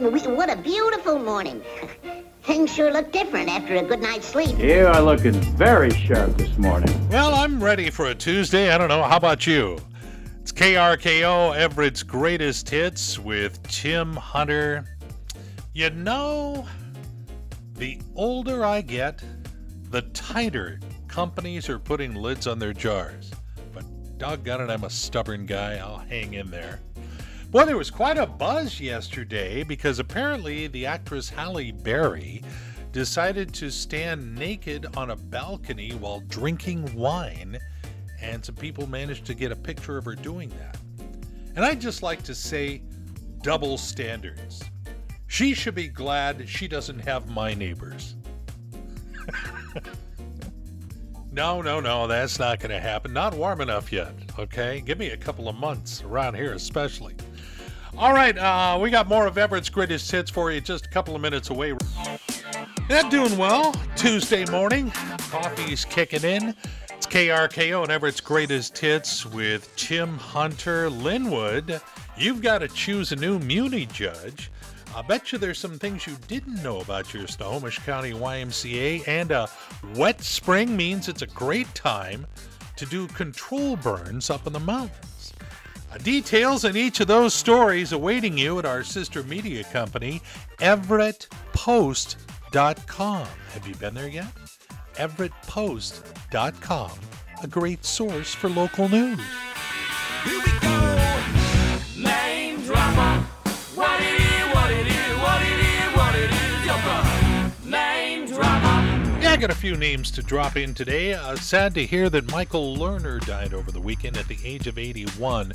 [0.00, 1.62] we, what a beautiful morning.
[2.42, 4.56] Things sure look different after a good night's sleep.
[4.58, 7.08] You are looking very sharp this morning.
[7.08, 8.72] Well, I'm ready for a Tuesday.
[8.72, 9.02] I don't know.
[9.02, 9.78] How about you?
[10.40, 14.84] It's KRKO, Everett's greatest hits with Tim Hunter.
[15.74, 16.66] You know,
[17.74, 19.22] the older I get,
[19.90, 23.30] the tighter companies are putting lids on their jars.
[23.74, 23.84] But
[24.16, 25.76] doggone it, I'm a stubborn guy.
[25.76, 26.80] I'll hang in there.
[27.50, 32.42] Boy, there was quite a buzz yesterday because apparently the actress Halle Berry
[32.92, 37.58] decided to stand naked on a balcony while drinking wine,
[38.20, 40.76] and some people managed to get a picture of her doing that.
[41.56, 42.82] And I'd just like to say
[43.40, 44.62] double standards.
[45.26, 48.14] She should be glad she doesn't have my neighbors.
[51.32, 53.14] no, no, no, that's not going to happen.
[53.14, 54.82] Not warm enough yet, okay?
[54.82, 57.14] Give me a couple of months around here, especially.
[57.96, 61.16] All right, uh, we got more of Everett's greatest hits for you just a couple
[61.16, 61.74] of minutes away.
[62.88, 63.74] Not doing well.
[63.96, 64.90] Tuesday morning,
[65.30, 66.54] coffee's kicking in.
[66.90, 71.80] It's KRKO and Everett's greatest hits with Tim Hunter Lynnwood.
[72.16, 74.50] You've got to choose a new Muni judge.
[74.94, 79.30] I bet you there's some things you didn't know about your Snohomish County YMCA, and
[79.30, 79.48] a
[79.94, 82.26] wet spring means it's a great time
[82.76, 85.07] to do control burns up in the mountains.
[86.02, 90.22] Details in each of those stories awaiting you at our sister media company,
[90.58, 93.26] EverettPost.com.
[93.52, 94.32] Have you been there yet?
[94.94, 96.90] EverettPost.com,
[97.42, 99.20] a great source for local news.
[109.38, 111.12] Got a few names to drop in today.
[111.12, 114.78] Uh, sad to hear that Michael Lerner died over the weekend at the age of
[114.78, 115.52] 81.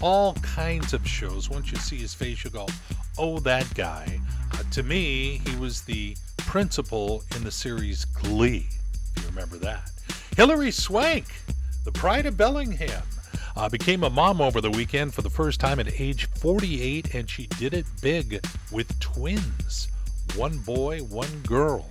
[0.00, 1.50] All kinds of shows.
[1.50, 2.66] Once you see his face, you go,
[3.18, 4.18] oh, that guy.
[4.54, 8.66] Uh, to me, he was the principal in the series Glee,
[9.16, 9.90] if you remember that.
[10.36, 11.26] Hilary Swank,
[11.84, 13.02] the pride of Bellingham,
[13.56, 17.28] uh, became a mom over the weekend for the first time at age 48, and
[17.28, 18.40] she did it big
[18.72, 19.88] with twins
[20.34, 21.86] one boy, one girl.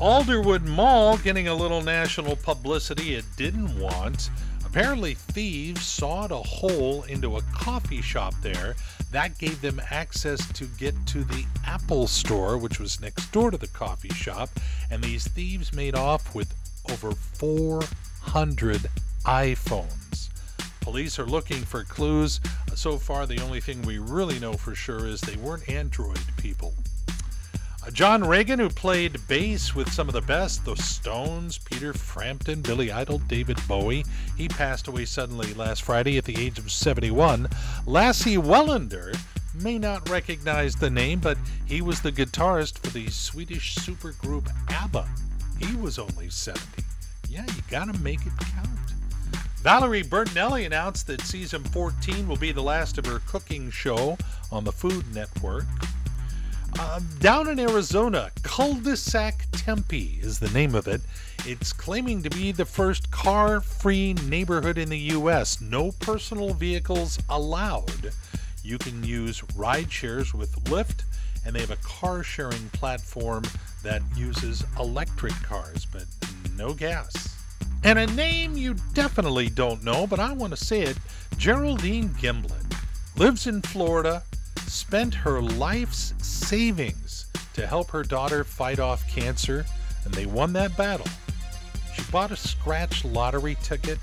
[0.00, 4.30] Alderwood Mall getting a little national publicity it didn't want.
[4.64, 8.76] Apparently, thieves sawed a hole into a coffee shop there.
[9.12, 13.58] That gave them access to get to the Apple store, which was next door to
[13.58, 14.48] the coffee shop.
[14.90, 16.54] And these thieves made off with
[16.90, 18.86] over 400
[19.26, 20.30] iPhones.
[20.80, 22.40] Police are looking for clues.
[22.74, 26.72] So far, the only thing we really know for sure is they weren't Android people.
[27.92, 32.92] John Regan, who played bass with some of the best, the Stones, Peter Frampton, Billy
[32.92, 34.04] Idol, David Bowie,
[34.36, 37.48] he passed away suddenly last Friday at the age of 71.
[37.86, 39.18] Lasse Wellander
[39.54, 45.08] may not recognize the name, but he was the guitarist for the Swedish supergroup ABBA.
[45.58, 46.84] He was only 70.
[47.28, 48.68] Yeah, you gotta make it count.
[49.62, 54.16] Valerie Bertinelli announced that season 14 will be the last of her cooking show
[54.52, 55.66] on the Food Network.
[56.78, 61.00] Uh, down in Arizona, Culdesac Tempe is the name of it.
[61.46, 65.60] It's claiming to be the first car-free neighborhood in the U.S.
[65.60, 68.12] No personal vehicles allowed.
[68.62, 71.02] You can use ride shares with Lyft,
[71.44, 73.44] and they have a car-sharing platform
[73.82, 76.04] that uses electric cars, but
[76.56, 77.36] no gas.
[77.82, 80.98] And a name you definitely don't know, but I want to say it
[81.38, 82.76] Geraldine Gimblett
[83.16, 84.22] lives in Florida,
[84.70, 89.66] spent her life's savings to help her daughter fight off cancer,
[90.04, 91.06] and they won that battle.
[91.94, 93.98] She bought a scratch lottery ticket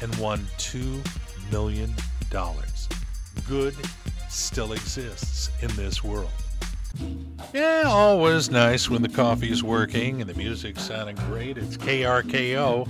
[0.00, 1.04] and won $2
[1.50, 1.94] million.
[3.48, 3.74] Good
[4.28, 6.30] still exists in this world.
[7.52, 11.58] Yeah, always nice when the coffee's working and the music's sounding great.
[11.58, 12.88] It's KRKO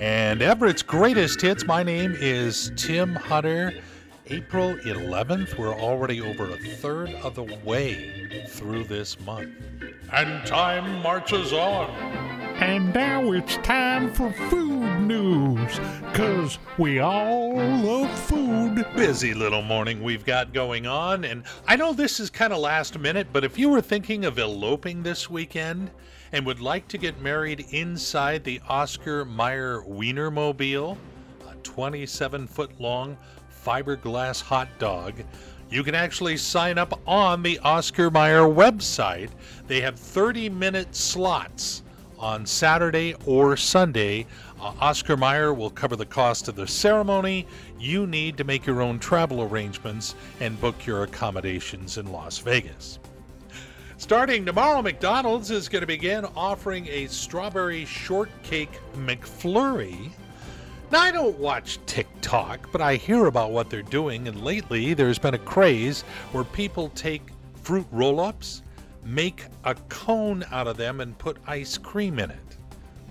[0.00, 1.66] and Everett's greatest hits.
[1.66, 3.74] My name is Tim Hunter.
[4.28, 9.50] April 11th, we're already over a third of the way through this month.
[10.12, 11.90] And time marches on.
[12.56, 15.78] And now it's time for food news,
[16.14, 18.86] 'cause we all love food.
[18.96, 22.98] Busy little morning we've got going on, and I know this is kind of last
[22.98, 25.90] minute, but if you were thinking of eloping this weekend
[26.32, 30.96] and would like to get married inside the Oscar Mayer Wienermobile,
[31.46, 33.18] a 27 foot long
[33.64, 35.14] fiberglass hot dog,
[35.70, 39.30] you can actually sign up on the Oscar Mayer website.
[39.66, 41.82] They have 30 minute slots
[42.18, 44.26] on Saturday or Sunday
[44.60, 47.46] Uh, Oscar Mayer will cover the cost of the ceremony.
[47.78, 52.98] You need to make your own travel arrangements and book your accommodations in Las Vegas.
[53.98, 60.12] Starting tomorrow, McDonald's is going to begin offering a strawberry shortcake McFlurry.
[60.94, 65.18] Now, I don't watch TikTok, but I hear about what they're doing, and lately there's
[65.18, 67.30] been a craze where people take
[67.64, 68.62] fruit roll ups,
[69.02, 72.56] make a cone out of them, and put ice cream in it.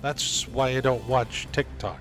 [0.02, 2.00] That's why I don't watch TikTok.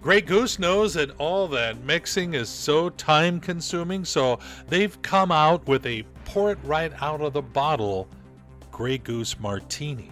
[0.00, 4.38] Grey Goose knows that all that mixing is so time consuming, so
[4.70, 8.08] they've come out with a pour it right out of the bottle
[8.72, 10.10] Grey Goose Martini.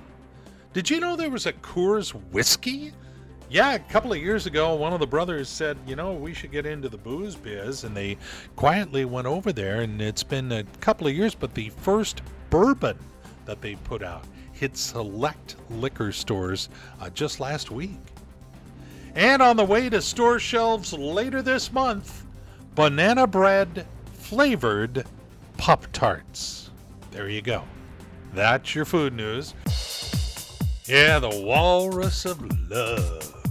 [0.75, 2.93] Did you know there was a Coors whiskey?
[3.53, 6.53] Yeah, a couple of years ago, one of the brothers said, you know, we should
[6.53, 8.17] get into the booze biz, and they
[8.57, 12.97] quietly went over there, and it's been a couple of years, but the first bourbon
[13.45, 18.01] that they put out hit select liquor stores uh, just last week.
[19.15, 22.25] And on the way to store shelves later this month,
[22.75, 25.05] banana bread flavored
[25.59, 26.71] Pop Tarts.
[27.11, 27.65] There you go.
[28.33, 29.53] That's your food news.
[30.87, 33.42] Yeah, the Walrus of Love.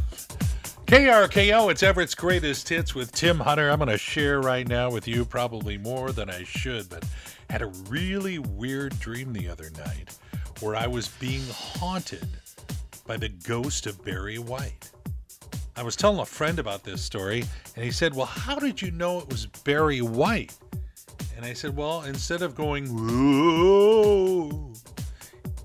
[0.92, 3.70] KRKO, it's Everett's greatest hits with Tim Hunter.
[3.70, 7.06] I'm going to share right now with you probably more than I should, but
[7.50, 10.20] had a really weird dream the other night
[10.60, 12.28] where I was being haunted
[13.08, 14.92] by the ghost of Barry White.
[15.78, 17.46] I was telling a friend about this story,
[17.78, 20.58] and he said, Well, how did you know it was Barry White?
[21.38, 24.74] And I said, Well, instead of going, Whoa,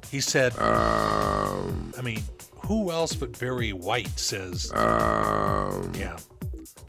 [0.09, 2.23] he said, Um, I mean,
[2.67, 6.17] who else but Barry White says, um, yeah.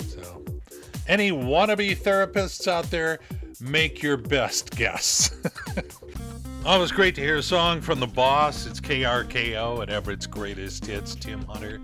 [0.08, 0.44] So,
[1.08, 3.20] any wannabe therapists out there,
[3.62, 5.32] make your best guess.
[6.66, 8.66] Always great to hear a song from the boss.
[8.66, 11.80] It's KRKO and Everett's greatest hits, Tim Hunter.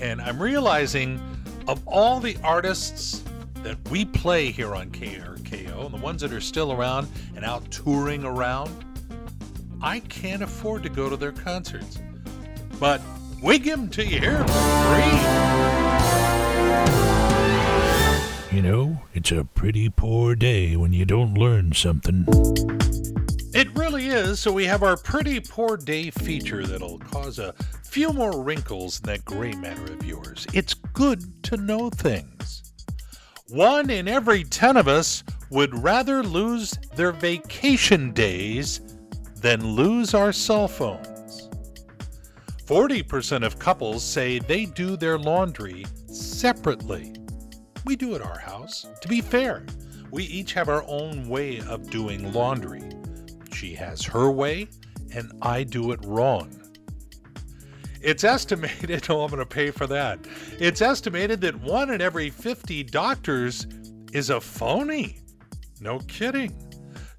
[0.00, 1.20] And I'm realizing
[1.68, 3.22] of all the artists
[3.62, 7.70] that we play here on KRKO and the ones that are still around and out
[7.70, 8.72] touring around,
[9.82, 11.98] I can't afford to go to their concerts.
[12.80, 13.00] But
[13.42, 15.18] we give them to you here for free.
[18.56, 22.26] You know, it's a pretty poor day when you don't learn something.
[23.54, 24.40] It really is.
[24.40, 27.54] So we have our pretty poor day feature that'll cause a
[27.84, 30.46] few more wrinkles in that gray matter of yours.
[30.52, 32.72] It's good to know things.
[33.48, 38.80] One in every ten of us would rather lose their vacation days
[39.36, 41.17] than lose our cell phones.
[42.68, 47.14] 40% of couples say they do their laundry separately.
[47.86, 48.84] We do at our house.
[49.00, 49.64] To be fair,
[50.10, 52.82] we each have our own way of doing laundry.
[53.54, 54.68] She has her way,
[55.14, 56.60] and I do it wrong.
[58.02, 60.18] It's estimated, oh, I'm going to pay for that.
[60.60, 63.66] It's estimated that one in every 50 doctors
[64.12, 65.20] is a phony.
[65.80, 66.52] No kidding.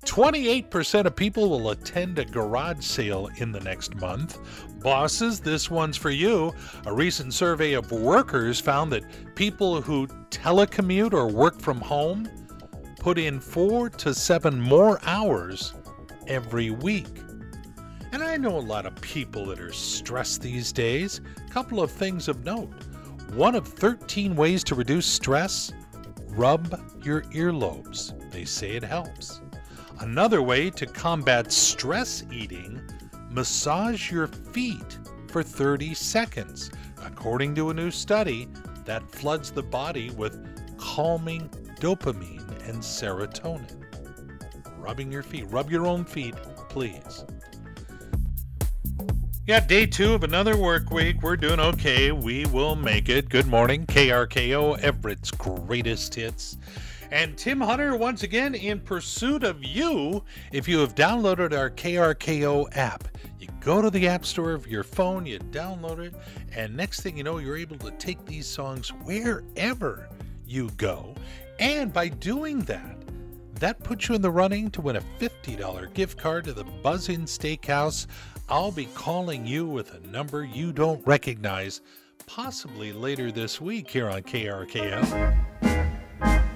[0.05, 4.37] 28% of people will attend a garage sale in the next month.
[4.81, 6.53] Bosses, this one's for you.
[6.85, 9.03] A recent survey of workers found that
[9.35, 12.29] people who telecommute or work from home
[12.97, 15.73] put in four to seven more hours
[16.27, 17.21] every week.
[18.13, 21.19] And I know a lot of people that are stressed these days.
[21.49, 22.71] Couple of things of note.
[23.33, 25.73] One of 13 ways to reduce stress
[26.29, 28.13] rub your earlobes.
[28.31, 29.41] They say it helps.
[29.99, 32.81] Another way to combat stress eating
[33.29, 36.71] massage your feet for 30 seconds.
[37.03, 38.47] According to a new study,
[38.85, 43.83] that floods the body with calming dopamine and serotonin.
[44.77, 45.45] Rubbing your feet.
[45.49, 46.35] Rub your own feet,
[46.69, 47.25] please.
[49.45, 51.21] Yeah, day two of another work week.
[51.21, 52.11] We're doing okay.
[52.11, 53.29] We will make it.
[53.29, 56.57] Good morning, KRKO, Everett's greatest hits.
[57.11, 60.23] And Tim Hunter, once again, in pursuit of you.
[60.51, 63.07] If you have downloaded our KRKO app,
[63.39, 66.13] you go to the App Store of your phone, you download it,
[66.55, 70.07] and next thing you know, you're able to take these songs wherever
[70.45, 71.15] you go.
[71.59, 72.97] And by doing that,
[73.55, 77.09] that puts you in the running to win a $50 gift card to the Buzz
[77.09, 78.05] Inn Steakhouse.
[78.47, 81.81] I'll be calling you with a number you don't recognize,
[82.27, 85.48] possibly later this week here on KRKO.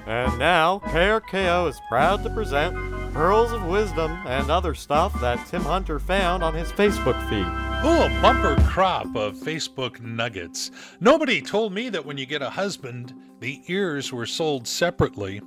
[0.05, 2.75] And now, KRKO is proud to present
[3.13, 7.45] Pearls of Wisdom and other stuff that Tim Hunter found on his Facebook feed.
[7.85, 10.71] Oh, a bumper crop of Facebook nuggets.
[10.99, 15.41] Nobody told me that when you get a husband, the ears were sold separately.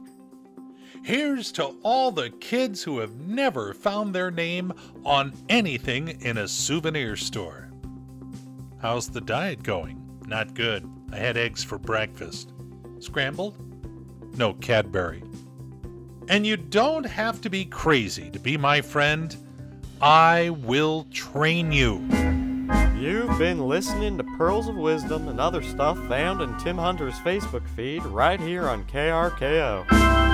[1.03, 4.73] Here's to all the kids who have never found their name
[5.05, 7.71] on anything in a souvenir store.
[8.81, 10.21] How's the diet going?
[10.27, 10.89] Not good.
[11.13, 12.53] I had eggs for breakfast.
[13.01, 13.66] Scrambled?
[14.37, 15.23] No, Cadbury.
[16.29, 19.35] And you don't have to be crazy to be my friend.
[20.01, 22.07] I will train you.
[22.99, 27.67] You've been listening to Pearls of Wisdom and other stuff found in Tim Hunter's Facebook
[27.69, 30.26] feed right here on KRKO.